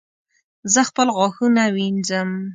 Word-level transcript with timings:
زه 0.73 0.81
خپل 0.89 1.07
غاښونه 1.17 1.63
وینځم 1.75 2.29